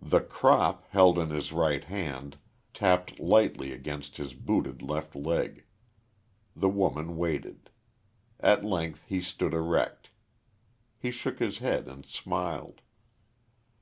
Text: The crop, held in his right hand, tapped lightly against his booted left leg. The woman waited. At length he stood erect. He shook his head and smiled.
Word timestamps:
The 0.00 0.20
crop, 0.22 0.86
held 0.92 1.18
in 1.18 1.28
his 1.28 1.52
right 1.52 1.84
hand, 1.84 2.38
tapped 2.72 3.20
lightly 3.20 3.70
against 3.70 4.16
his 4.16 4.32
booted 4.32 4.80
left 4.80 5.14
leg. 5.14 5.66
The 6.56 6.70
woman 6.70 7.18
waited. 7.18 7.68
At 8.40 8.64
length 8.64 9.04
he 9.06 9.20
stood 9.20 9.52
erect. 9.52 10.08
He 10.98 11.10
shook 11.10 11.38
his 11.38 11.58
head 11.58 11.86
and 11.86 12.06
smiled. 12.06 12.80